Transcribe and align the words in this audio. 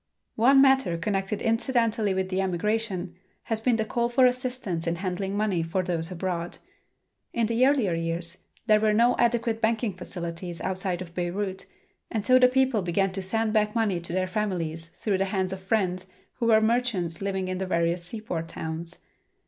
One 0.37 0.63
matter 0.63 0.97
connected 0.97 1.43
incidentally 1.43 2.15
with 2.15 2.29
the 2.29 2.41
emigration 2.41 3.13
has 3.43 3.61
been 3.61 3.75
the 3.75 3.85
call 3.85 4.09
for 4.09 4.25
assistance 4.25 4.87
in 4.87 4.95
handling 4.95 5.37
money 5.37 5.61
for 5.61 5.83
those 5.83 6.09
abroad. 6.11 6.57
In 7.33 7.45
the 7.45 7.63
earlier 7.67 7.93
years 7.93 8.47
there 8.65 8.79
were 8.79 8.93
no 8.93 9.15
adequate 9.19 9.61
banking 9.61 9.93
facilities 9.93 10.59
outside 10.61 11.03
of 11.03 11.13
Beirut 11.13 11.67
and 12.09 12.25
so 12.25 12.39
the 12.39 12.47
people 12.47 12.81
began 12.81 13.11
to 13.11 13.21
send 13.21 13.53
back 13.53 13.75
money 13.75 13.99
to 13.99 14.11
their 14.11 14.25
families 14.25 14.87
through 14.97 15.19
the 15.19 15.25
hands 15.25 15.53
of 15.53 15.61
friends 15.61 16.07
who 16.39 16.47
were 16.47 16.61
merchants 16.61 17.21
living 17.21 17.47
in 17.47 17.59
the 17.59 17.67
various 17.67 18.03
seaport 18.03 18.47
towns. 18.47 19.05